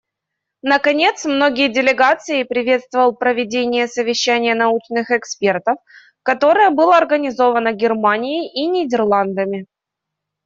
[0.63, 5.77] Наконец, многие делегации приветствовал проведение совещания научных экспертов,
[6.23, 9.67] которое было организовано Германией и Нидерландами.